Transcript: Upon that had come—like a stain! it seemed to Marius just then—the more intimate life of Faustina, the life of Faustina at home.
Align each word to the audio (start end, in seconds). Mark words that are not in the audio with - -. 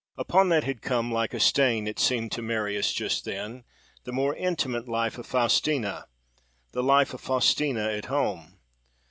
Upon 0.17 0.49
that 0.49 0.63
had 0.63 0.81
come—like 0.81 1.31
a 1.31 1.39
stain! 1.39 1.87
it 1.87 1.99
seemed 1.99 2.31
to 2.31 2.41
Marius 2.41 2.91
just 2.91 3.23
then—the 3.23 4.11
more 4.11 4.35
intimate 4.35 4.87
life 4.89 5.19
of 5.19 5.27
Faustina, 5.27 6.07
the 6.71 6.81
life 6.81 7.13
of 7.13 7.21
Faustina 7.21 7.83
at 7.83 8.05
home. 8.05 8.57